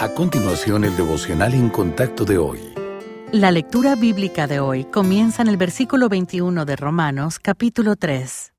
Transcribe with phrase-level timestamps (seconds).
[0.00, 2.60] A continuación, el devocional en contacto de hoy.
[3.32, 8.52] La lectura bíblica de hoy comienza en el versículo 21 de Romanos, capítulo 3.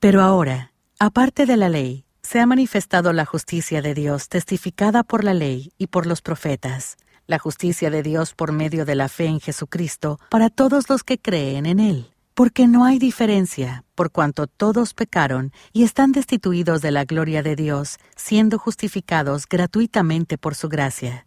[0.00, 5.22] Pero ahora, aparte de la ley, se ha manifestado la justicia de Dios testificada por
[5.22, 6.96] la ley y por los profetas,
[7.28, 11.18] la justicia de Dios por medio de la fe en Jesucristo para todos los que
[11.18, 16.90] creen en Él porque no hay diferencia, por cuanto todos pecaron y están destituidos de
[16.90, 21.26] la gloria de Dios, siendo justificados gratuitamente por su gracia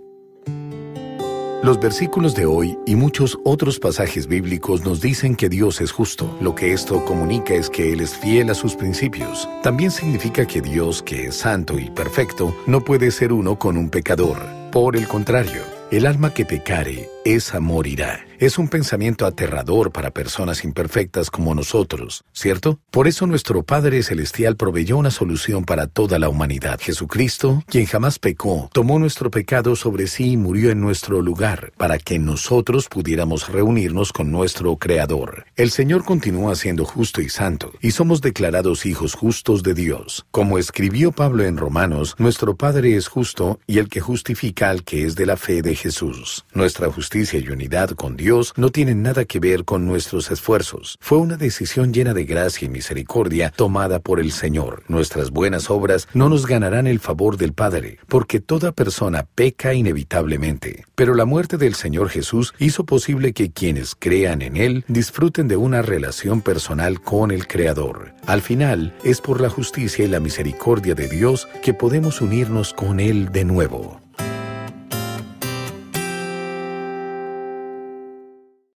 [1.63, 6.35] Los versículos de hoy y muchos otros pasajes bíblicos nos dicen que Dios es justo.
[6.41, 9.47] Lo que esto comunica es que Él es fiel a sus principios.
[9.61, 13.91] También significa que Dios, que es santo y perfecto, no puede ser uno con un
[13.91, 14.39] pecador.
[14.71, 18.30] Por el contrario, el alma que pecare, esa morirá.
[18.41, 22.79] Es un pensamiento aterrador para personas imperfectas como nosotros, ¿cierto?
[22.89, 26.79] Por eso nuestro Padre Celestial proveyó una solución para toda la humanidad.
[26.81, 31.99] Jesucristo, quien jamás pecó, tomó nuestro pecado sobre sí y murió en nuestro lugar, para
[31.99, 35.45] que nosotros pudiéramos reunirnos con nuestro Creador.
[35.55, 40.25] El Señor continúa siendo justo y santo, y somos declarados hijos justos de Dios.
[40.31, 45.05] Como escribió Pablo en Romanos, nuestro Padre es justo y el que justifica al que
[45.05, 46.43] es de la fe de Jesús.
[46.55, 50.97] Nuestra justicia y unidad con Dios no tienen nada que ver con nuestros esfuerzos.
[51.01, 54.83] Fue una decisión llena de gracia y misericordia tomada por el Señor.
[54.87, 60.85] Nuestras buenas obras no nos ganarán el favor del Padre, porque toda persona peca inevitablemente.
[60.95, 65.57] Pero la muerte del Señor Jesús hizo posible que quienes crean en Él disfruten de
[65.57, 68.13] una relación personal con el Creador.
[68.27, 73.01] Al final, es por la justicia y la misericordia de Dios que podemos unirnos con
[73.01, 74.00] Él de nuevo.